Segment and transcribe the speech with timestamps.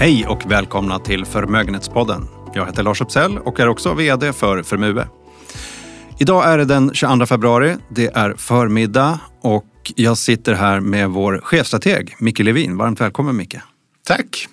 [0.00, 2.28] Hej och välkomna till Förmögenhetspodden.
[2.54, 5.08] Jag heter Lars Uppsell och är också VD för Förmue.
[6.18, 7.76] Idag är det den 22 februari.
[7.88, 9.66] Det är förmiddag och
[9.96, 12.76] jag sitter här med vår chefstrateg Micke Levin.
[12.76, 13.56] Varmt välkommen Micke.
[14.04, 14.48] Tack.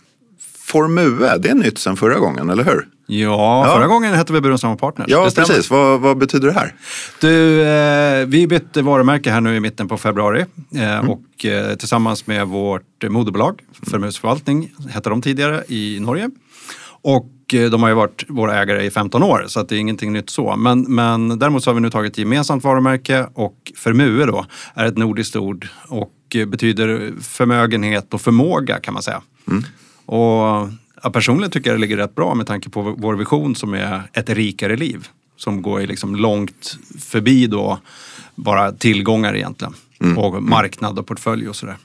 [0.58, 2.88] Formue, det är nytt sen förra gången, eller hur?
[3.08, 5.08] Ja, förra gången hette vi Burenstam Partners.
[5.10, 5.70] Ja, precis.
[5.70, 6.74] Vad, vad betyder det här?
[7.22, 10.46] Du, eh, vi bytte varumärke här nu i mitten på februari
[10.76, 16.30] eh, och eh, tillsammans med vårt moderbolag, Förmögenhetsförvaltning hette de tidigare i Norge.
[17.02, 19.80] Och eh, de har ju varit våra ägare i 15 år så att det är
[19.80, 20.56] ingenting nytt så.
[20.56, 24.86] Men, men däremot så har vi nu tagit ett gemensamt varumärke och Förmue då är
[24.86, 29.22] ett nordiskt ord och eh, betyder förmögenhet och förmåga kan man säga.
[30.06, 30.70] Och ja,
[31.10, 34.30] personligen tycker jag det ligger rätt bra med tanke på vår vision som är ett
[34.30, 35.08] rikare liv.
[35.38, 37.80] Som går liksom långt förbi då
[38.36, 39.74] bara tillgångar egentligen.
[40.18, 41.76] Och marknad och portfölj och sådär.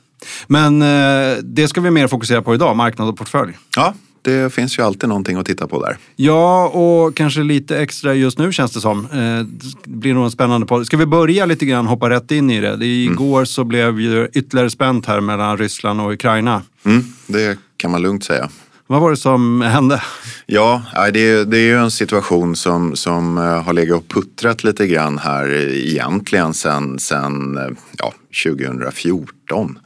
[0.46, 3.52] Men eh, det ska vi mer fokusera på idag, marknad och portfölj.
[3.76, 5.96] Ja, det finns ju alltid någonting att titta på där.
[6.16, 9.04] Ja, och kanske lite extra just nu känns det som.
[9.04, 9.46] Eh,
[9.84, 10.86] Det blir nog en spännande podd.
[10.86, 12.76] Ska vi börja lite grann, hoppa rätt in i det?
[12.76, 16.62] det igår så blev ju ytterligare spänt här mellan Ryssland och Ukraina.
[16.84, 18.48] Mm, det kan man lugnt säga.
[18.90, 20.02] Vad var det som hände?
[20.46, 24.64] Ja, det är, det är ju en situation som, som eh, har legat och puttrat
[24.64, 28.12] lite grann här egentligen sen, sen eh, ja,
[28.44, 29.78] 2014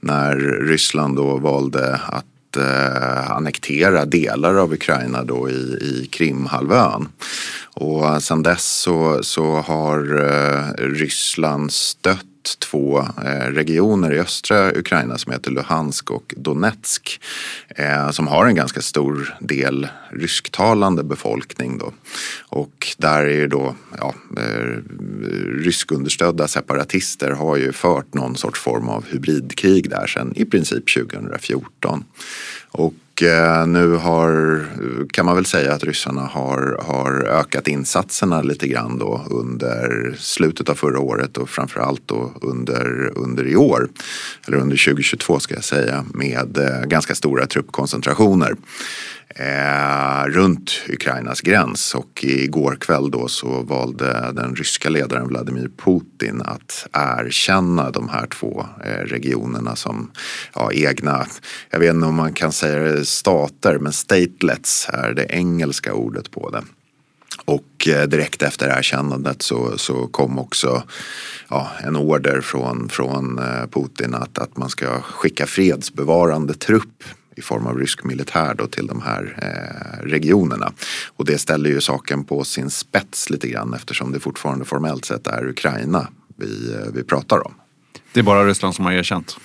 [0.00, 0.36] när
[0.66, 7.08] Ryssland då valde att eh, annektera delar av Ukraina då i, i Krimhalvön.
[7.74, 9.98] Och sen dess så, så har
[10.94, 17.20] Ryssland stött två eh, regioner i östra Ukraina som heter Luhansk och Donetsk
[17.68, 21.78] eh, som har en ganska stor del rysktalande befolkning.
[21.78, 21.92] Då.
[22.48, 24.78] Och där är ju då ja, eh,
[25.46, 32.04] ryskunderstödda separatister har ju fört någon sorts form av hybridkrig där sedan i princip 2014.
[32.70, 34.64] Och Eh, nu har,
[35.12, 40.68] kan man väl säga att ryssarna har, har ökat insatserna lite grann då under slutet
[40.68, 43.88] av förra året och framförallt då under, under i år,
[44.46, 48.54] eller under 2022 ska jag säga, med eh, ganska stora truppkoncentrationer
[49.34, 56.42] eh, runt Ukrainas gräns och igår kväll då så valde den ryska ledaren Vladimir Putin
[56.44, 60.10] att erkänna de här två eh, regionerna som
[60.54, 61.26] ja, egna,
[61.70, 66.30] jag vet inte om man kan säga det stater, men statelets är det engelska ordet
[66.30, 66.62] på det.
[67.44, 70.82] Och eh, direkt efter erkännandet så, så kom också
[71.48, 77.04] ja, en order från, från eh, Putin att, att man ska skicka fredsbevarande trupp
[77.36, 80.72] i form av rysk militär då till de här eh, regionerna.
[81.16, 85.26] Och det ställer ju saken på sin spets lite grann eftersom det fortfarande formellt sett
[85.26, 87.54] är Ukraina vi, eh, vi pratar om.
[88.12, 89.36] Det är bara Ryssland som har erkänt.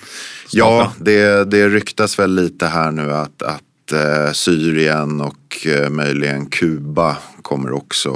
[0.50, 6.46] Ja, det, det ryktas väl lite här nu att, att eh, Syrien och eh, möjligen
[6.46, 8.10] Kuba kommer också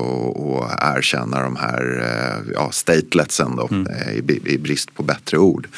[0.71, 5.69] att erkänna de här eh, ja, stateletsen då, eh, i, i brist på bättre ord.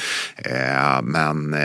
[1.02, 1.56] Men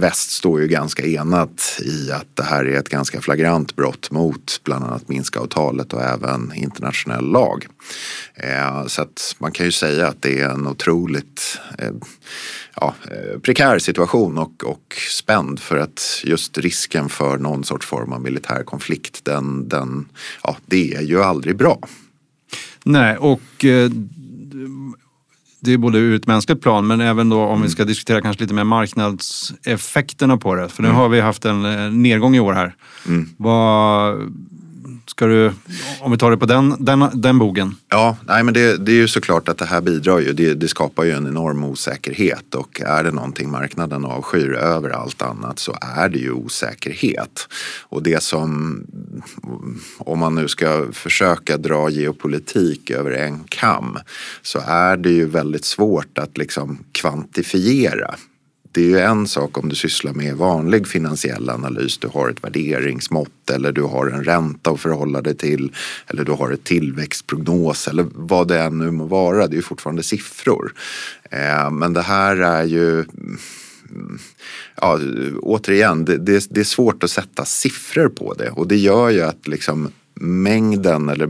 [0.00, 4.60] väst står ju ganska enat i att det här är ett ganska flagrant brott mot
[4.64, 7.66] bland annat Minskavtalet och även internationell lag.
[8.86, 11.58] Så att man kan ju säga att det är en otroligt
[12.76, 12.94] ja,
[13.42, 18.62] prekär situation och, och spänd för att just risken för någon sorts form av militär
[18.62, 20.08] konflikt den, den,
[20.42, 21.78] ja, det är ju aldrig bra.
[22.84, 23.90] Nej, och eh,
[25.60, 28.42] det är både ur ett mänskligt plan men även då om vi ska diskutera kanske
[28.42, 30.68] lite mer marknadseffekterna på det.
[30.68, 32.74] För nu har vi haft en eh, nedgång i år här.
[33.36, 34.32] Vad
[35.06, 35.52] ska du,
[36.00, 37.74] om vi tar det på den, den, den bogen.
[37.88, 40.32] Ja, nej men det, det är ju såklart att det här bidrar ju.
[40.32, 45.22] Det, det skapar ju en enorm osäkerhet och är det någonting marknaden avskyr över allt
[45.22, 47.48] annat så är det ju osäkerhet.
[47.82, 48.80] Och det som,
[49.98, 53.98] om man nu ska försöka dra geopolitik över en kam
[54.42, 58.14] så är det ju väldigt svårt att liksom kvantifiera
[58.76, 61.98] det är ju en sak om du sysslar med vanlig finansiell analys.
[61.98, 65.72] Du har ett värderingsmått eller du har en ränta att förhålla dig till.
[66.06, 69.46] Eller du har ett tillväxtprognos eller vad det än nu må vara.
[69.46, 70.74] Det är ju fortfarande siffror.
[71.30, 73.04] Eh, men det här är ju
[74.80, 75.00] ja,
[75.42, 79.20] återigen, det, det, det är svårt att sätta siffror på det och det gör ju
[79.20, 79.90] att liksom
[80.20, 81.28] mängden eller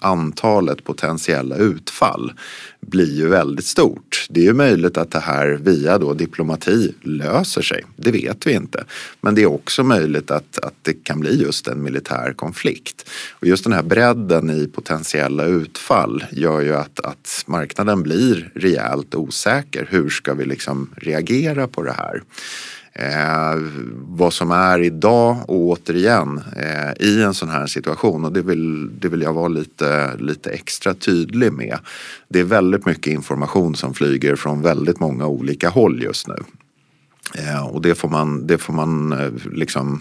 [0.00, 2.32] antalet potentiella utfall
[2.80, 4.26] blir ju väldigt stort.
[4.30, 7.84] Det är ju möjligt att det här via då diplomati löser sig.
[7.96, 8.84] Det vet vi inte.
[9.20, 13.10] Men det är också möjligt att, att det kan bli just en militär konflikt.
[13.32, 19.14] Och just den här bredden i potentiella utfall gör ju att, att marknaden blir rejält
[19.14, 19.86] osäker.
[19.90, 22.22] Hur ska vi liksom reagera på det här?
[22.98, 23.58] Eh,
[23.94, 29.00] vad som är idag och återigen eh, i en sån här situation och det vill,
[29.00, 31.78] det vill jag vara lite, lite extra tydlig med.
[32.28, 36.36] Det är väldigt mycket information som flyger från väldigt många olika håll just nu.
[37.34, 40.00] Eh, och det får man, det får man eh, liksom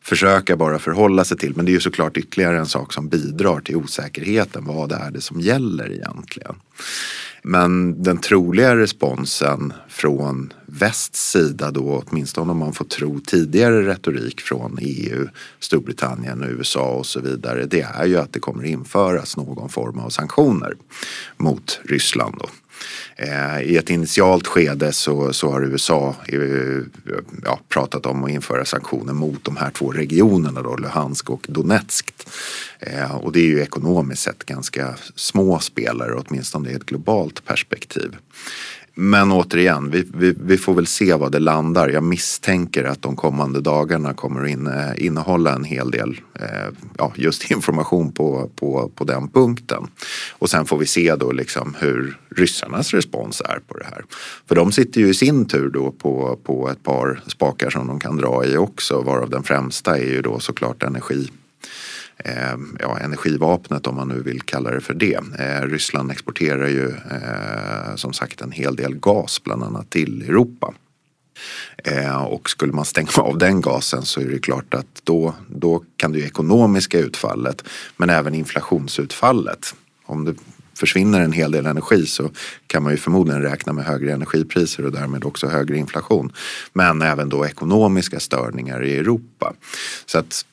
[0.00, 1.56] försöka bara förhålla sig till.
[1.56, 4.64] Men det är ju såklart ytterligare en sak som bidrar till osäkerheten.
[4.64, 6.54] Vad är det som gäller egentligen?
[7.46, 14.40] Men den troliga responsen från västs sida då, åtminstone om man får tro tidigare retorik
[14.40, 15.28] från EU,
[15.60, 20.10] Storbritannien, USA och så vidare, det är ju att det kommer införas någon form av
[20.10, 20.74] sanktioner
[21.36, 22.34] mot Ryssland.
[22.38, 22.48] Då.
[23.16, 26.38] Eh, I ett initialt skede så, så har USA eh,
[27.44, 32.14] ja, pratat om att införa sanktioner mot de här två regionerna då, Luhansk och Donetsk.
[32.80, 38.16] Eh, och det är ju ekonomiskt sett ganska små spelare, åtminstone i ett globalt perspektiv.
[38.96, 41.88] Men återigen, vi, vi, vi, får väl se vad det landar.
[41.88, 46.74] Jag misstänker att de kommande dagarna kommer att inne, eh, innehålla en hel del eh,
[46.98, 49.86] ja, just information på, på, på den punkten.
[50.32, 54.04] Och sen får vi se då liksom hur ryssarnas respons är på det här.
[54.48, 58.00] För de sitter ju i sin tur då på, på ett par spakar som de
[58.00, 61.30] kan dra i också varav den främsta är ju då såklart energi
[62.18, 65.20] eh, ja, energivapnet om man nu vill kalla det för det.
[65.38, 70.74] Eh, Ryssland exporterar ju eh, som sagt en hel del gas bland annat till Europa.
[71.84, 75.84] Eh, och skulle man stänga av den gasen så är det klart att då, då
[75.96, 77.64] kan det ekonomiska utfallet
[77.96, 79.74] men även inflationsutfallet.
[80.06, 80.34] Om det
[80.74, 82.30] försvinner en hel del energi så
[82.66, 86.32] kan man ju förmodligen räkna med högre energipriser och därmed också högre inflation.
[86.72, 89.54] Men även då ekonomiska störningar i Europa.
[90.06, 90.44] Så att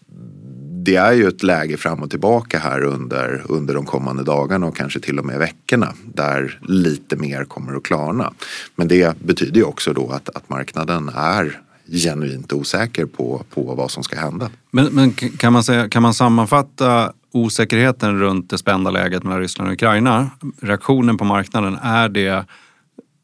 [0.85, 4.75] det är ju ett läge fram och tillbaka här under, under de kommande dagarna och
[4.75, 8.33] kanske till och med veckorna där lite mer kommer att klarna.
[8.75, 11.61] Men det betyder ju också då att, att marknaden är
[11.91, 14.49] genuint osäker på, på vad som ska hända.
[14.71, 19.67] Men, men kan, man säga, kan man sammanfatta osäkerheten runt det spända läget mellan Ryssland
[19.67, 20.29] och Ukraina?
[20.61, 22.45] Reaktionen på marknaden, är det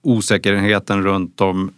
[0.03, 1.71] osäkerheten runt de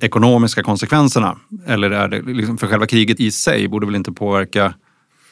[0.00, 1.36] ekonomiska konsekvenserna?
[1.66, 4.74] Eller är det liksom, för själva kriget i sig borde väl inte påverka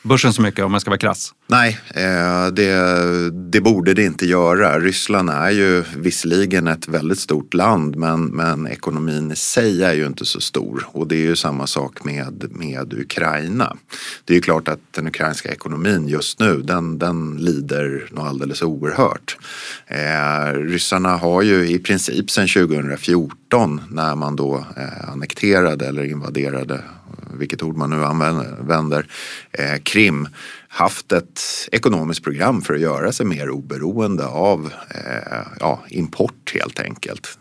[0.03, 1.35] börsen så mycket om man ska vara krass?
[1.47, 4.81] Nej, eh, det, det, borde det inte göra.
[4.81, 10.07] Ryssland är ju visserligen ett väldigt stort land men, men ekonomin i sig är ju
[10.07, 10.87] inte så stor.
[10.93, 13.77] Och det är ju samma sak med, med Ukraina.
[14.25, 18.63] Det är ju klart att den ukrainska ekonomin just nu den, den lider nog alldeles
[18.63, 19.37] oerhört.
[19.87, 26.81] Eh, ryssarna har ju i princip sedan 2014 när man då eh, annekterade eller invaderade
[27.39, 29.07] vilket ord man nu använder,
[29.53, 30.29] eh, Krim
[30.69, 31.41] haft ett
[31.73, 37.39] ekonomiskt program för att göra sig mer oberoende av eh, ja, import helt enkelt.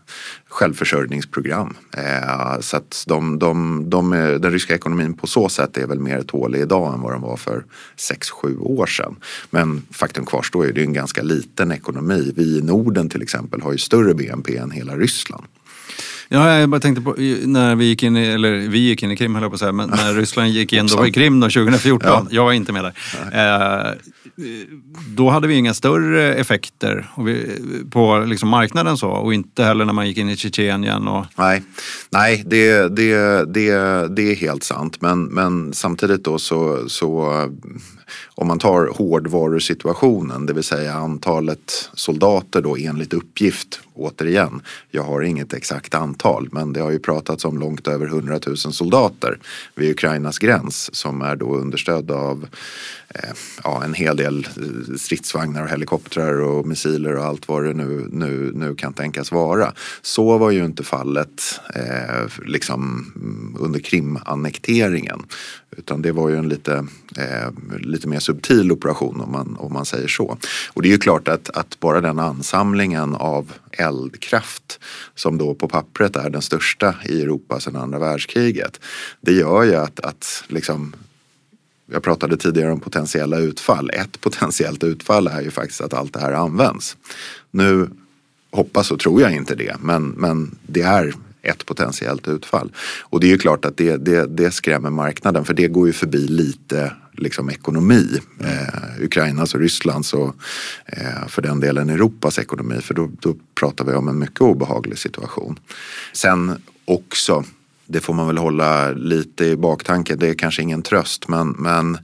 [0.50, 1.78] Självförsörjningsprogram.
[1.98, 6.22] Eh, så att de, de, de, den ryska ekonomin på så sätt är väl mer
[6.22, 7.66] tålig idag än vad den var för
[7.98, 9.16] 6-7 år sedan.
[9.50, 12.34] Men faktum kvarstår ju, det är en ganska liten ekonomi.
[12.36, 15.46] Vi i Norden till exempel har ju större BNP än hela Ryssland.
[16.30, 19.18] Ja, jag bara tänkte på när vi gick in i, eller vi gick in i
[19.18, 21.50] Krim höll jag på att säga, men när Ryssland gick in då i Krim då,
[21.50, 22.28] 2014, ja.
[22.30, 22.94] jag var inte med där.
[23.32, 23.94] Eh,
[25.16, 27.10] då hade vi inga större effekter
[27.90, 31.08] på liksom marknaden så och inte heller när man gick in i Tjetjenien.
[31.08, 31.26] Och...
[31.38, 31.64] Nej,
[32.10, 35.02] Nej det, det, det, det är helt sant.
[35.02, 37.32] Men, men samtidigt då så, så
[38.36, 44.62] om man tar hårdvarusituationen, det vill säga antalet soldater då enligt uppgift, återigen,
[44.92, 48.58] jag har inget exakt antal, men det har ju pratats om långt över 100 000
[48.58, 49.40] soldater
[49.76, 52.48] vid Ukrainas gräns som är då understödda av
[53.24, 53.34] Eh,
[53.64, 58.08] ja, en hel del eh, stridsvagnar och helikoptrar och missiler och allt vad det nu,
[58.12, 59.74] nu, nu kan tänkas vara.
[60.02, 65.26] Så var ju inte fallet eh, liksom mm, under Krimannekteringen
[65.78, 69.86] utan det var ju en lite, eh, lite mer subtil operation om man, om man
[69.86, 70.38] säger så.
[70.74, 74.80] Och det är ju klart att, att bara den ansamlingen av eldkraft
[75.16, 78.80] som då på pappret är den största i Europa sedan andra världskriget.
[79.22, 80.94] Det gör ju att, att liksom
[81.92, 83.90] jag pratade tidigare om potentiella utfall.
[83.94, 86.98] Ett potentiellt utfall är ju faktiskt att allt det här används.
[87.52, 87.90] Nu
[88.52, 92.72] hoppas och tror jag inte det, men, men det är ett potentiellt utfall.
[93.02, 95.94] Och det är ju klart att det, det, det skrämmer marknaden för det går ju
[95.94, 98.20] förbi lite liksom ekonomi.
[98.40, 100.36] Eh, Ukrainas och Rysslands och
[100.86, 102.82] eh, för den delen Europas ekonomi.
[102.82, 105.60] För då, då pratar vi om en mycket obehaglig situation.
[106.14, 107.44] Sen också
[107.88, 111.98] det får man väl hålla lite i baktanke, Det är kanske ingen tröst men, men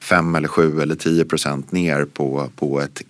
[0.00, 3.02] 5 eller 7 eller 10 procent ner på, på ett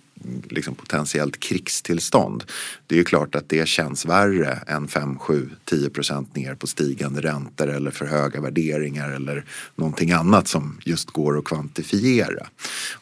[0.49, 2.43] liksom potentiellt krigstillstånd.
[2.87, 6.67] Det är ju klart att det känns värre än 5, 7, 10 procent ner på
[6.67, 12.47] stigande räntor eller för höga värderingar eller någonting annat som just går att kvantifiera.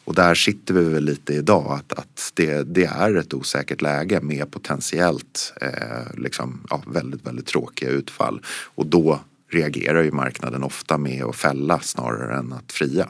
[0.04, 4.20] Och där sitter vi väl lite idag att, att det, det är ett osäkert läge
[4.20, 8.42] med potentiellt eh, liksom, ja, väldigt, väldigt tråkiga utfall.
[8.74, 13.08] Och då reagerar ju marknaden ofta med att fälla snarare än att fria.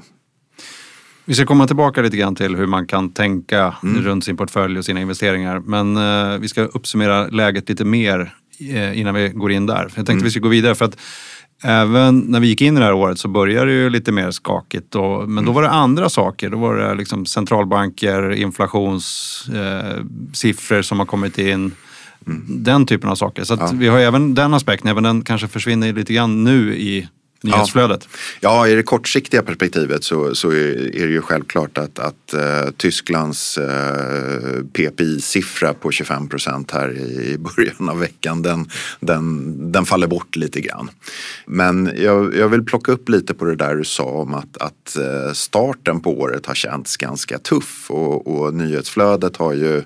[1.27, 4.03] Vi ska komma tillbaka lite grann till hur man kan tänka mm.
[4.03, 5.59] runt sin portfölj och sina investeringar.
[5.59, 9.83] Men eh, vi ska uppsummera läget lite mer eh, innan vi går in där.
[9.83, 10.25] Jag tänkte mm.
[10.25, 10.97] vi ska gå vidare för att
[11.63, 14.31] även när vi gick in i det här året så började det ju lite mer
[14.31, 14.95] skakigt.
[14.95, 15.45] Och, men mm.
[15.45, 16.51] då var det andra saker.
[16.51, 21.73] Då var det liksom centralbanker, inflationssiffror eh, som har kommit in.
[22.27, 22.45] Mm.
[22.47, 23.45] Den typen av saker.
[23.45, 23.71] Så ja.
[23.75, 27.09] vi har även den aspekten, även den kanske försvinner lite grann nu i
[27.45, 28.09] nyhetsflödet?
[28.41, 28.67] Ja.
[28.67, 33.59] ja, i det kortsiktiga perspektivet så, så är, det ju självklart att, att uh, Tysklands
[33.59, 38.71] eh, uh, PPI-siffra på 25 procent här i början av veckan den,
[39.01, 40.91] den, den faller bort lite grann.
[41.47, 44.97] Men jag, jag vill plocka upp lite på det där du sa om att, att
[44.99, 49.83] uh, starten på året har känts ganska tuff och, och nyhetsflödet har ju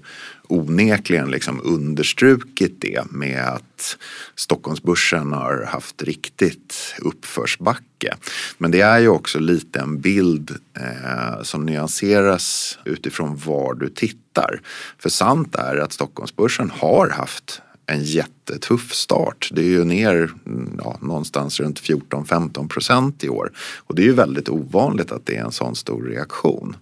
[0.49, 3.97] onekligen liksom understrukit det med att
[4.35, 8.15] Stockholmsbörsen har haft riktigt uppförsbacke.
[8.59, 14.61] Men det är ju också lite en bild eh, som nyanseras utifrån var du tittar.
[14.99, 19.49] För sant är att Stockholmsbörsen har haft en jättetuff start.
[19.53, 23.53] Det är ju ner mm, ja, någonstans runt 14-15 procent i år.
[23.79, 26.77] Och det är ju väldigt ovanligt att det är en sån stor reaktion.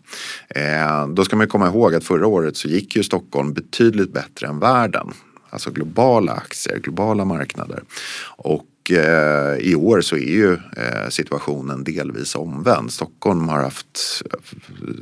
[0.49, 4.47] Eh, då ska man komma ihåg att förra året så gick ju Stockholm betydligt bättre
[4.47, 5.13] än världen.
[5.51, 7.83] Alltså globala aktier, globala marknader.
[8.37, 12.93] Och eh, i år så är ju eh, situationen delvis omvänd.
[12.93, 14.23] Stockholm har haft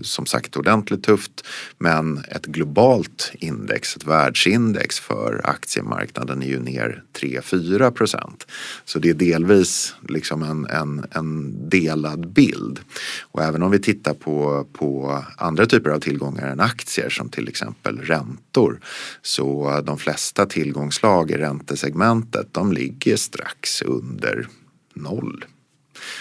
[0.03, 1.47] som sagt ordentligt tufft
[1.79, 8.47] men ett globalt index, ett världsindex för aktiemarknaden är ju ner 3-4 procent.
[8.85, 12.81] Så det är delvis liksom en, en, en delad bild.
[13.23, 17.49] Och även om vi tittar på, på andra typer av tillgångar än aktier som till
[17.49, 18.81] exempel räntor
[19.23, 24.49] så de flesta tillgångslag i räntesegmentet de ligger strax under
[24.95, 25.45] noll.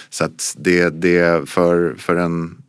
[0.08, 2.62] Så att det, det för, för en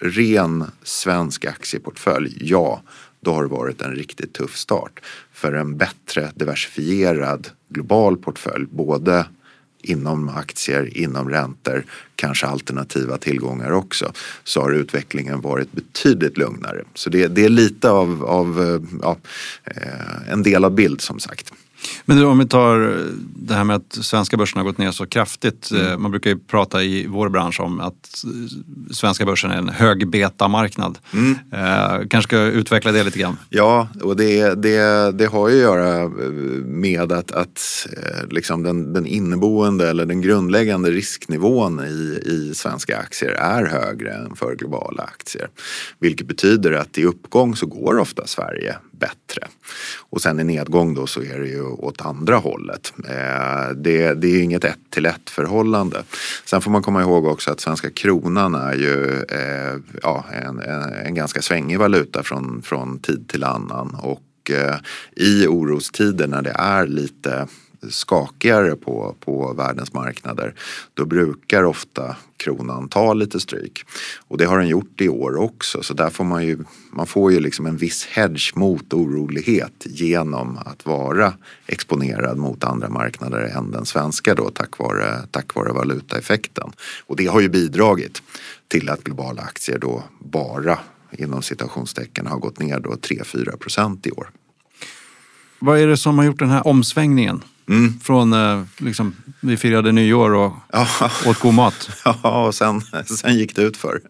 [0.00, 2.82] ren svensk aktieportfölj, ja,
[3.20, 5.00] då har det varit en riktigt tuff start.
[5.32, 9.26] För en bättre diversifierad global portfölj, både
[9.84, 11.84] inom aktier, inom räntor,
[12.16, 14.12] kanske alternativa tillgångar också,
[14.44, 16.84] så har utvecklingen varit betydligt lugnare.
[16.94, 19.16] Så det, det är lite av, av eh, ja,
[19.64, 21.52] eh, en del av bild som sagt.
[22.04, 23.04] Men om vi tar
[23.36, 25.70] det här med att svenska börsen har gått ner så kraftigt.
[25.70, 25.86] Mm.
[25.86, 28.24] Eh, man brukar ju prata i vår bransch om att
[28.90, 30.98] svenska börsen är en hög betamarknad.
[31.12, 31.38] Mm.
[31.52, 33.36] Eh, kanske ska utveckla det lite grann?
[33.48, 36.08] Ja, och det, det, det har ju att göra eh,
[36.64, 42.98] med att, att eh, liksom den, den inneboende eller den grundläggande risknivån i, i svenska
[42.98, 45.48] aktier är högre än för globala aktier.
[45.98, 49.48] Vilket betyder att i uppgång så går ofta Sverige bättre.
[50.14, 52.92] Och sen i nedgång då så är det ju åt andra hållet.
[53.08, 56.02] Eh, det, det är inget ett till ett förhållande.
[56.44, 60.60] Sen får man komma ihåg också att svenska kronan är ju eh, ja, en,
[61.06, 63.96] en ganska svängig valuta från, från tid till annan.
[64.02, 64.76] Och eh,
[65.16, 67.46] i orostider när det är lite
[67.90, 70.54] skakigare på, på världens marknader
[70.94, 73.84] då brukar ofta kronan ta lite stryk.
[74.28, 76.58] Och det har den gjort i år också så där får man ju,
[76.90, 81.32] man får ju liksom en viss hedge mot orolighet genom att vara
[81.66, 86.72] exponerad mot andra marknader än den svenska då tack vare, tack vare valutaeffekten.
[87.06, 88.22] Och det har ju bidragit
[88.68, 90.78] till att globala aktier då bara
[91.18, 94.30] inom citationstecken har gått ner då 3-4 procent i år.
[95.58, 97.42] Vad är det som har gjort den här omsvängningen?
[97.68, 98.00] Mm.
[98.00, 100.86] Från eh, liksom, vi firade nyår och ja.
[101.26, 101.90] åt god mat.
[102.04, 104.00] Ja, och sen, sen gick det ut för.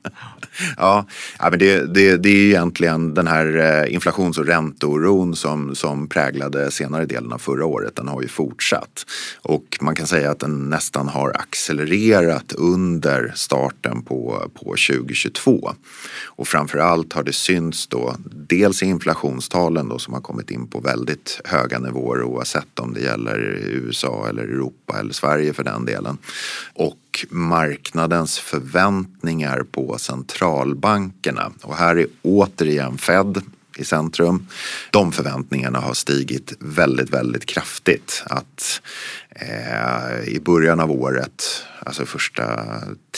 [0.77, 1.07] Ja,
[1.39, 6.09] ja men det, det, det är egentligen den här eh, inflations och ränteoron som, som
[6.09, 7.97] präglade senare delen av förra året.
[7.97, 9.07] Den har ju fortsatt.
[9.43, 15.73] Och man kan säga att den nästan har accelererat under starten på, på 2022.
[16.27, 18.17] Och framförallt har det synts då
[18.49, 23.01] dels i inflationstalen då som har kommit in på väldigt höga nivåer oavsett om det
[23.01, 26.19] gäller Eh, USA eller Europa eller Sverige för den delen.
[26.73, 31.53] Och marknadens förväntningar på centralbankerna.
[31.63, 33.43] Och här är återigen Fed
[33.77, 34.47] i centrum.
[34.91, 38.23] De förväntningarna har stigit väldigt, väldigt kraftigt.
[38.27, 38.83] Att
[39.31, 41.45] eh, i början av året,
[41.79, 42.65] alltså första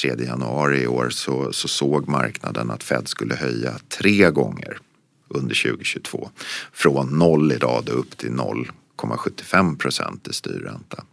[0.00, 4.78] 3 januari i år, så, så såg marknaden att Fed skulle höja tre gånger
[5.28, 6.30] under 2022.
[6.72, 8.32] Från noll idag då upp till
[8.96, 11.04] 0,75 procent i styrränta.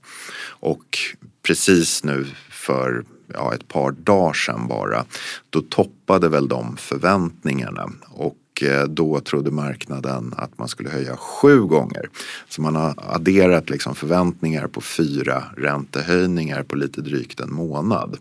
[0.46, 1.00] Och
[1.42, 5.06] precis nu för ja, ett par dagar sedan bara,
[5.50, 7.90] då toppade väl de förväntningarna.
[8.10, 12.10] Och eh, då trodde marknaden att man skulle höja sju gånger.
[12.50, 18.18] Så man har adderat liksom förväntningar på fyra räntehöjningar på lite drygt en månad.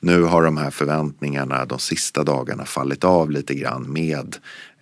[0.00, 4.36] Nu har de här förväntningarna de sista dagarna fallit av lite grann med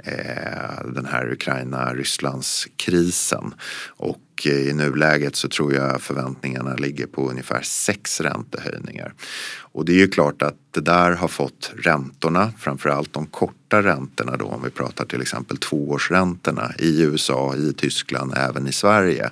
[0.07, 3.55] Eh, den här Ukraina-Rysslands krisen.
[3.87, 9.15] Och eh, i nuläget så tror jag förväntningarna ligger på ungefär sex räntehöjningar.
[9.75, 14.37] Och det är ju klart att det där har fått räntorna, framförallt de korta räntorna
[14.37, 19.31] då om vi pratar till exempel tvåårsräntorna i USA, i Tyskland, även i Sverige.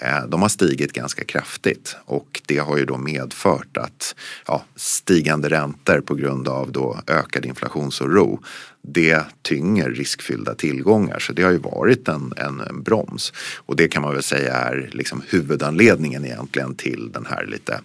[0.00, 4.14] Eh, de har stigit ganska kraftigt och det har ju då medfört att
[4.46, 8.40] ja, stigande räntor på grund av då ökad inflationsoro
[8.82, 11.18] det tynger riskfyllda tillgångar.
[11.18, 13.32] Så det har ju varit en, en, en broms.
[13.56, 17.80] Och det kan man väl säga är liksom huvudanledningen egentligen till den här lite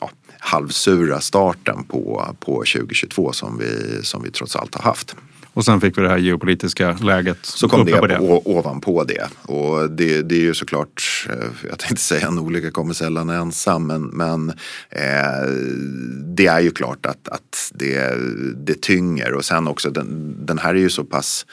[0.00, 5.16] ja, halvsura starten på, på 2022 som vi, som vi trots allt har haft.
[5.60, 7.38] Och sen fick vi det här geopolitiska läget.
[7.42, 8.18] Så kom det, det.
[8.44, 9.28] ovanpå det.
[9.42, 13.86] Och det, det är ju såklart, eh, jag tänkte säga en olycka kommer sällan ensam,
[13.86, 14.50] men, men
[14.90, 15.48] eh,
[16.36, 18.14] det är ju klart att, att det,
[18.56, 19.34] det tynger.
[19.34, 21.46] Och sen också, den, den här är ju så pass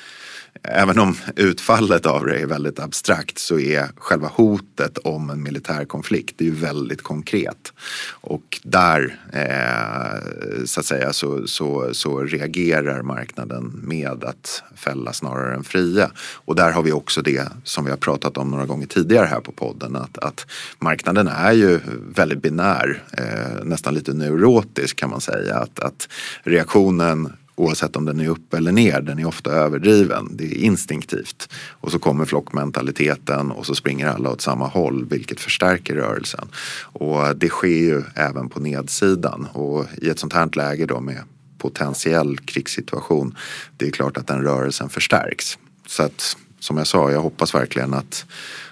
[0.63, 5.85] Även om utfallet av det är väldigt abstrakt så är själva hotet om en militär
[5.85, 7.73] konflikt det är ju väldigt konkret.
[8.09, 15.55] Och där eh, så att säga så, så, så reagerar marknaden med att fälla snarare
[15.55, 16.11] än fria.
[16.17, 19.39] Och där har vi också det som vi har pratat om några gånger tidigare här
[19.39, 20.45] på podden att, att
[20.79, 25.55] marknaden är ju väldigt binär, eh, nästan lite neurotisk kan man säga.
[25.55, 26.09] Att, att
[26.43, 30.29] reaktionen oavsett om den är upp eller ner, den är ofta överdriven.
[30.31, 31.49] Det är instinktivt.
[31.71, 36.47] Och så kommer flockmentaliteten och så springer alla åt samma håll vilket förstärker rörelsen.
[36.82, 41.23] Och det sker ju även på nedsidan och i ett sånt här läge då med
[41.58, 43.36] potentiell krigssituation,
[43.77, 45.58] det är klart att den rörelsen förstärks.
[45.88, 48.25] Så att som jag sa, jag hoppas verkligen att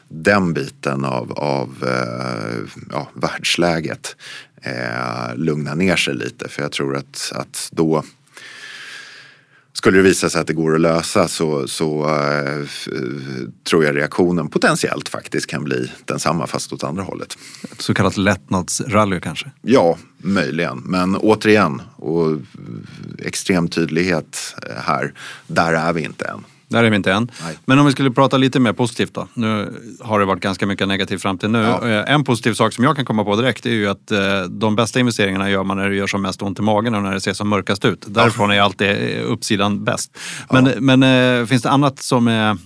[0.07, 4.15] den biten av, av eh, ja, världsläget
[4.61, 6.49] eh, lugnar ner sig lite.
[6.49, 8.03] För jag tror att, att då
[9.77, 12.67] skulle det visa sig att det går att lösa så, så uh,
[13.69, 17.37] tror jag reaktionen potentiellt faktiskt kan bli densamma fast åt andra hållet.
[17.71, 19.51] Ett så kallat lättnadsrally kanske?
[19.61, 20.77] Ja, möjligen.
[20.85, 22.37] Men återigen, och
[23.19, 25.13] extrem tydlighet här,
[25.47, 26.43] där är vi inte än.
[26.67, 27.31] Där är vi inte än.
[27.43, 27.57] Nej.
[27.65, 29.27] Men om vi skulle prata lite mer positivt då.
[29.33, 31.59] Nu har det varit ganska mycket negativt fram till nu.
[31.59, 31.89] Ja.
[31.89, 34.75] Eh, en positiv sak som jag kan komma på direkt är ju att eh, de
[34.75, 37.21] bästa investeringarna gör man när det gör som mest ont i magen och när det
[37.21, 38.05] ser som mörkast ut.
[38.07, 40.17] Därifrån är alltid eh, uppsidan bäst.
[40.51, 40.95] Men, ja.
[40.95, 42.57] men finns det annat som är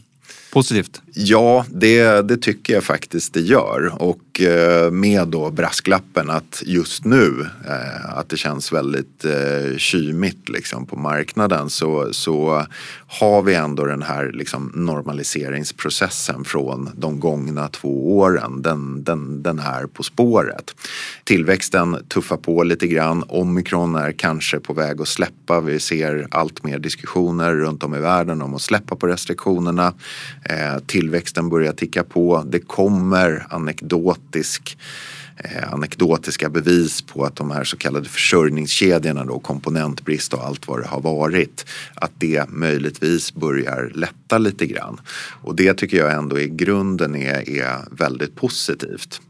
[0.54, 1.02] positivt?
[1.22, 3.94] Ja, det, det tycker jag faktiskt det gör.
[4.02, 10.50] Och eh, med då brasklappen att just nu eh, att det känns väldigt eh, kymigt
[10.50, 12.66] liksom på marknaden så, så
[13.08, 18.62] har vi ändå den här liksom normaliseringsprocessen från de gångna två åren.
[18.62, 20.76] Den, den, den är på spåret.
[21.24, 23.24] Tillväxten tuffar på lite grann.
[23.28, 25.62] Omikron är kanske på väg att släppa.
[25.62, 29.94] Vi ser allt mer diskussioner runt om i världen om att släppa på restriktionerna.
[30.86, 32.44] Till tillväxten börjar ticka på.
[32.48, 34.78] Det kommer anekdotisk
[35.38, 40.82] eh, anekdotiska bevis på att de här så kallade försörjningskedjorna då, komponentbrist och allt vad
[40.82, 45.02] det har varit, att det möjligtvis börjar lätta lite grann.
[45.44, 49.22] Och det tycker jag ändå i grunden är, är väldigt positivt.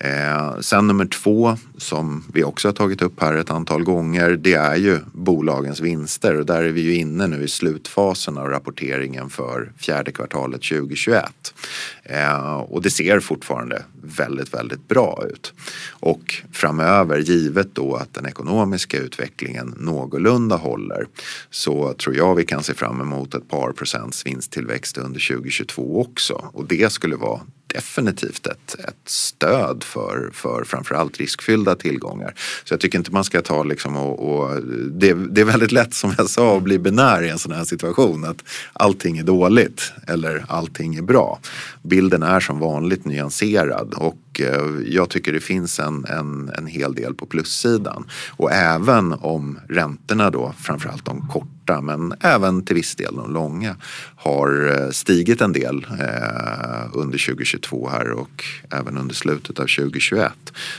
[0.00, 4.54] Eh, sen nummer två som vi också har tagit upp här ett antal gånger det
[4.54, 9.30] är ju bolagens vinster och där är vi ju inne nu i slutfasen av rapporteringen
[9.30, 11.54] för fjärde kvartalet 2021.
[12.02, 15.52] Eh, och det ser fortfarande väldigt, väldigt bra ut.
[15.90, 21.06] Och framöver, givet då att den ekonomiska utvecklingen någorlunda håller,
[21.50, 26.44] så tror jag vi kan se fram emot ett par procents vinsttillväxt under 2022 också.
[26.52, 27.40] Och det skulle vara
[27.74, 32.34] definitivt ett, ett stöd för, för framförallt riskfyllda tillgångar.
[32.64, 35.94] Så jag tycker inte man ska ta liksom och, och det, det, är väldigt lätt
[35.94, 38.24] som jag sa att bli binär i en sån här situation.
[38.24, 41.38] Att allting är dåligt eller allting är bra.
[41.82, 46.94] Bilden är som vanligt nyanserad och eh, jag tycker det finns en, en, en hel
[46.94, 48.06] del på plussidan.
[48.36, 53.32] Och även om räntorna då, framförallt de kort korta men även till viss del de
[53.32, 53.76] långa
[54.16, 60.32] har eh, stigit en del eh, under 2022 här och även under slutet av 2021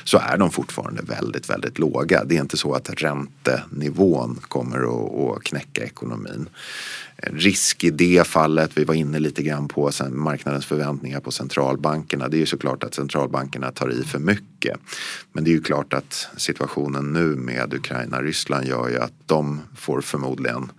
[0.04, 2.24] så är de fortfarande väldigt, väldigt låga.
[2.24, 6.50] Det är inte så att räntenivån kommer att, att knäcka ekonomin
[7.18, 8.72] risk i det fallet.
[8.74, 12.28] Vi var inne lite grann på marknadens förväntningar på centralbankerna.
[12.28, 14.80] Det är ju såklart att centralbankerna tar i för mycket.
[15.34, 20.02] Men det är ju klart att situationen nu med Ukraina-Ryssland gör ju att de får
[20.02, 20.72] förmodligen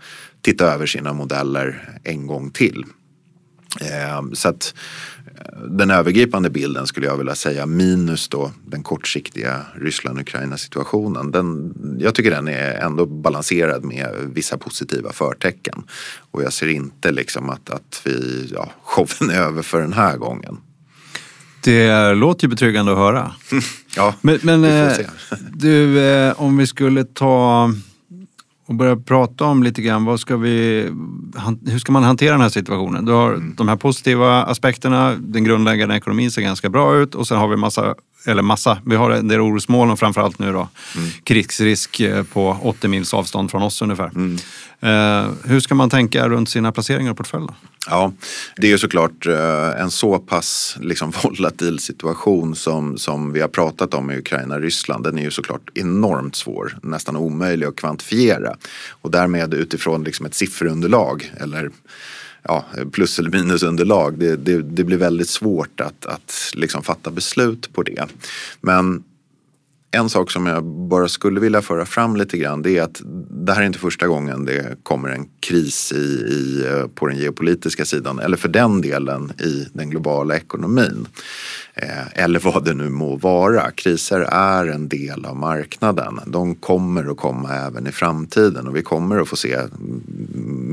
[0.43, 2.85] titta över sina modeller en gång till.
[3.81, 4.75] Eh, så att
[5.69, 11.31] den övergripande bilden skulle jag vilja säga minus då den kortsiktiga Ryssland-Ukraina situationen.
[11.31, 15.83] Den, jag tycker den är ändå balanserad med vissa positiva förtecken.
[16.31, 20.17] Och jag ser inte liksom att, att vi, ja, showen är över för den här
[20.17, 20.59] gången.
[21.65, 23.33] Det låter ju betryggande att höra.
[23.97, 25.07] ja, men, men vi får se.
[25.53, 27.71] du, eh, om vi skulle ta
[28.67, 30.89] och börja prata om lite grann vad ska vi,
[31.67, 33.05] hur ska man hantera den här situationen?
[33.05, 33.55] Du har mm.
[33.57, 37.57] de här positiva aspekterna, den grundläggande ekonomin ser ganska bra ut och sen har vi
[37.57, 37.95] massa,
[38.27, 41.11] eller massa, vi har en del orosmoln och framförallt nu då mm.
[41.25, 44.11] krigsrisk eh, på 80 mils avstånd från oss ungefär.
[44.15, 44.39] Mm.
[44.81, 47.55] Eh, hur ska man tänka runt sina placeringar och portföljer?
[47.91, 48.13] Ja,
[48.57, 53.49] det är ju såklart eh, en så pass liksom volatil situation som, som vi har
[53.49, 55.05] pratat om i Ukraina och Ryssland.
[55.05, 58.57] Den är ju såklart enormt svår, nästan omöjlig att kvantifiera.
[58.89, 61.71] Och därmed utifrån liksom ett sifferunderlag eller
[62.49, 64.19] ja, plus eller minusunderlag.
[64.19, 68.07] Det, det, det blir väldigt svårt att, att liksom fatta beslut på det.
[68.61, 69.05] Men
[69.91, 73.53] en sak som jag bara skulle vilja föra fram lite grann det är att det
[73.53, 78.19] här är inte första gången det kommer en kris i, i, på den geopolitiska sidan
[78.19, 81.09] eller för den delen i den globala ekonomin.
[81.75, 83.71] Eh, eller vad det nu må vara.
[83.71, 86.21] Kriser är en del av marknaden.
[86.27, 89.59] De kommer att komma även i framtiden och vi kommer att få se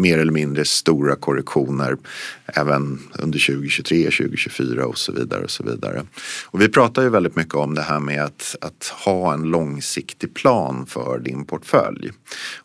[0.01, 1.97] mer eller mindre stora korrektioner
[2.45, 5.43] även under 2023, 2024 och så vidare.
[5.43, 6.03] Och så vidare.
[6.45, 10.33] Och vi pratar ju väldigt mycket om det här med att, att ha en långsiktig
[10.33, 12.11] plan för din portfölj.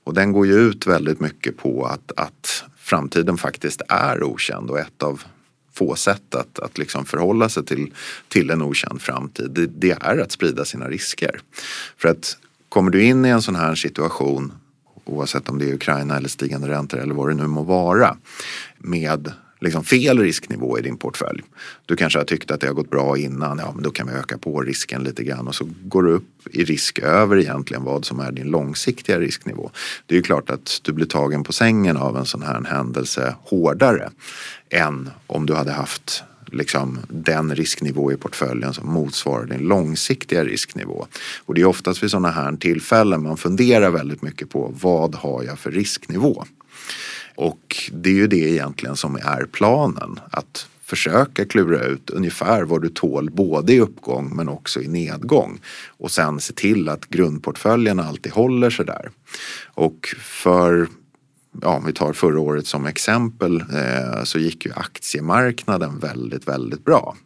[0.05, 4.79] Och den går ju ut väldigt mycket på att, att framtiden faktiskt är okänd och
[4.79, 5.23] ett av
[5.79, 7.95] få sätt att, att liksom förhålla sig till,
[8.29, 9.51] till en okänd framtid.
[9.51, 11.41] Det, det är att sprida sina risker.
[11.97, 12.37] För att
[12.69, 14.53] kommer du in i en sån här situation
[15.09, 18.17] oavsett om det är Ukraina eller stigande räntor eller vad det nu må vara
[18.79, 21.43] med liksom fel risknivå i din portfölj.
[21.87, 24.13] Du kanske har tyckt att det har gått bra innan, ja men då kan vi
[24.13, 28.05] öka på risken lite grann och så går du upp i risk över egentligen vad
[28.05, 29.71] som är din långsiktiga risknivå.
[30.07, 33.35] Det är ju klart att du blir tagen på sängen av en sån här händelse
[33.43, 34.11] hårdare
[34.71, 41.07] än om du hade haft liksom den risknivå i portföljen som motsvarar din långsiktiga risknivå.
[41.45, 45.43] Och det är oftast vid sådana här tillfällen man funderar väldigt mycket på vad har
[45.43, 46.45] jag för risknivå?
[47.35, 50.21] Och det är ju det egentligen som är planen.
[50.31, 55.61] Att försöka klura ut ungefär vad du tål både i uppgång men också i nedgång.
[55.87, 59.11] Och sen se till att grundportföljen alltid håller sig där.
[59.75, 60.89] Och för
[61.63, 66.85] ja, om vi tar förra året som exempel eh, så gick ju aktiemarknaden väldigt, väldigt
[66.85, 67.17] bra.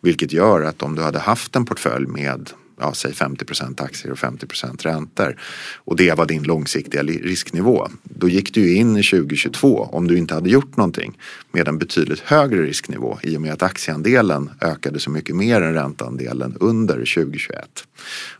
[0.00, 2.50] Vilket gör att om du hade haft en portfölj med
[2.80, 5.36] ja, säg 50% aktier och 50% räntor
[5.76, 7.88] och det var din långsiktiga risknivå.
[8.02, 11.18] Då gick du ju in i 2022 om du inte hade gjort någonting
[11.52, 15.74] med en betydligt högre risknivå i och med att aktieandelen ökade så mycket mer än
[15.74, 17.84] ränteandelen under 2021.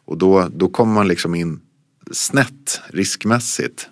[0.05, 1.61] Och då, då kommer man liksom in
[2.11, 3.89] snett riskmässigt.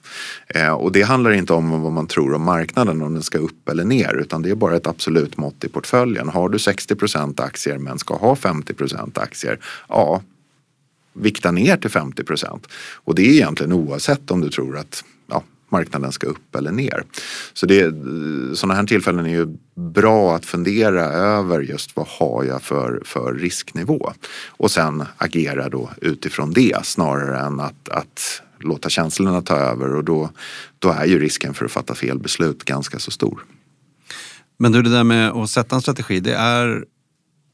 [0.46, 3.68] Eh, och det handlar inte om vad man tror om marknaden, om den ska upp
[3.68, 6.28] eller ner, utan det är bara ett absolut mått i portföljen.
[6.28, 8.74] Har du 60% aktier men ska ha 50
[9.14, 10.22] aktier, ja,
[11.12, 15.04] vikta ner till 50% Och det är egentligen oavsett om du tror att
[15.72, 17.04] marknaden ska upp eller ner.
[17.52, 17.94] Så det,
[18.56, 23.34] sådana här tillfällen är ju bra att fundera över just vad har jag för, för
[23.34, 24.12] risknivå
[24.46, 30.04] och sen agera då utifrån det snarare än att, att låta känslorna ta över och
[30.04, 30.30] då,
[30.78, 33.44] då är ju risken för att fatta fel beslut ganska så stor.
[34.58, 36.84] Men du, det där med att sätta en strategi, det är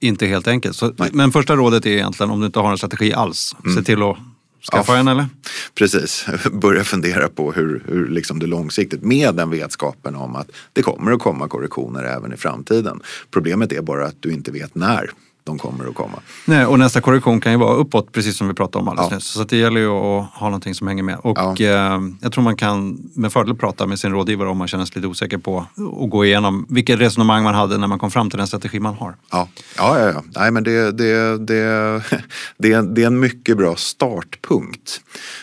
[0.01, 0.77] inte helt enkelt.
[0.77, 3.77] Så, men första rådet är egentligen om du inte har en strategi alls, mm.
[3.77, 4.19] se till att
[4.63, 5.27] skaffa ja, en eller?
[5.75, 10.83] Precis, börja fundera på hur, hur liksom det långsiktigt med den vetskapen om att det
[10.83, 13.01] kommer att komma korrektioner även i framtiden.
[13.31, 15.11] Problemet är bara att du inte vet när
[15.49, 16.19] de kommer att komma.
[16.45, 19.17] Nej, och nästa korrektion kan ju vara uppåt, precis som vi pratade om alldeles ja.
[19.17, 19.27] nyss.
[19.27, 21.19] Så det gäller ju att ha någonting som hänger med.
[21.19, 21.57] Och ja.
[21.61, 24.97] eh, jag tror man kan med fördel prata med sin rådgivare om man känner sig
[24.97, 28.39] lite osäker på och gå igenom vilket resonemang man hade när man kom fram till
[28.39, 29.15] den strategi man har.
[29.31, 30.13] Ja, ja, ja.
[30.15, 30.23] ja.
[30.37, 32.03] Nej, men det, det, det,
[32.59, 35.01] det, det är en mycket bra startpunkt.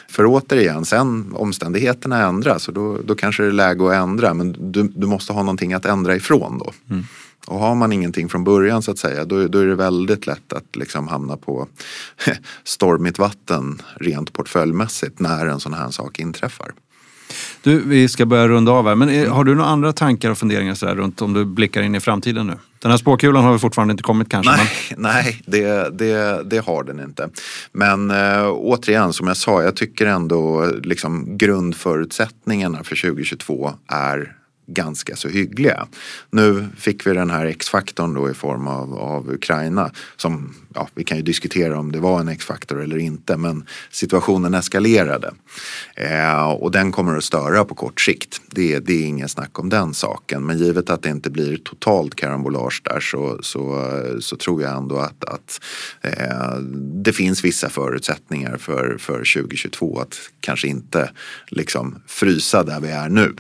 [0.10, 4.72] För återigen, sen omständigheterna ändras och då, då kanske det är läge att ändra men
[4.72, 6.72] du, du måste ha någonting att ändra ifrån då.
[6.90, 7.06] Mm.
[7.46, 10.54] Och har man ingenting från början så att säga då, då är det väldigt lätt
[10.54, 11.68] att liksom hamna på
[12.64, 16.74] stormigt vatten rent portföljmässigt när en sån här sak inträffar.
[17.62, 20.38] Du, vi ska börja runda av här, men är, har du några andra tankar och
[20.38, 22.54] funderingar så runt om du blickar in i framtiden nu?
[22.80, 24.52] Den här spåkulan har fortfarande inte kommit kanske?
[24.52, 25.02] Nej, men...
[25.02, 27.30] nej det, det, det har den inte.
[27.72, 34.36] Men äh, återigen, som jag sa, jag tycker ändå liksom grundförutsättningarna för 2022 är
[34.68, 35.88] ganska så hyggliga.
[36.30, 41.04] Nu fick vi den här X-faktorn då i form av, av Ukraina som, ja, vi
[41.04, 45.34] kan ju diskutera om det var en X-faktor eller inte, men situationen eskalerade.
[45.96, 48.42] Eh, och den kommer att störa på kort sikt.
[48.48, 52.16] Det, det är ingen snack om den saken, men givet att det inte blir totalt
[52.16, 55.62] karambolage där så, så, så tror jag ändå att, att
[56.02, 56.58] eh,
[57.04, 61.12] det finns vissa förutsättningar för, för 2022 att kanske inte
[61.48, 63.34] liksom frysa där vi är nu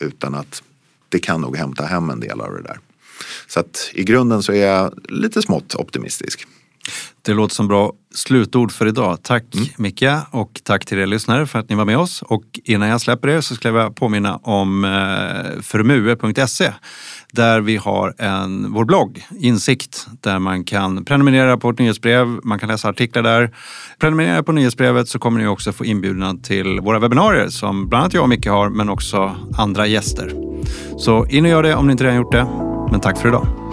[0.00, 0.62] utan att
[1.08, 2.78] det kan nog hämta hem en del av det där.
[3.46, 6.46] Så att i grunden så är jag lite smått optimistisk.
[7.22, 9.18] Det låter som bra slutord för idag.
[9.22, 9.66] Tack mm.
[9.76, 12.22] Micke och tack till er lyssnare för att ni var med oss.
[12.22, 16.72] Och innan jag släpper er så skulle jag vilja påminna om eh, förmue.se
[17.32, 22.58] där vi har en, vår blogg Insikt där man kan prenumerera på vårt nyhetsbrev, man
[22.58, 23.54] kan läsa artiklar där.
[23.98, 28.14] Prenumerera på nyhetsbrevet så kommer ni också få inbjudan till våra webbinarier som bland annat
[28.14, 30.32] jag och Micke har men också andra gäster.
[30.98, 32.46] Så in och gör det om ni inte redan gjort det.
[32.90, 33.69] Men tack för idag.